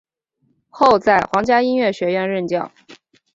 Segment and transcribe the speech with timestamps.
[0.71, 2.71] 后曾在皇家音乐学院任教。